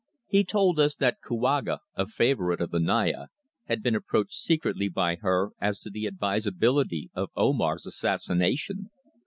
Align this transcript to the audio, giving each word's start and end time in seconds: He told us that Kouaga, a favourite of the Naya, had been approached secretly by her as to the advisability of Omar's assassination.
He 0.25 0.43
told 0.43 0.79
us 0.79 0.95
that 0.95 1.21
Kouaga, 1.21 1.77
a 1.93 2.07
favourite 2.07 2.59
of 2.59 2.71
the 2.71 2.79
Naya, 2.79 3.27
had 3.67 3.83
been 3.83 3.93
approached 3.93 4.33
secretly 4.33 4.89
by 4.89 5.17
her 5.17 5.51
as 5.61 5.77
to 5.77 5.91
the 5.91 6.07
advisability 6.07 7.11
of 7.13 7.29
Omar's 7.35 7.85
assassination. 7.85 8.89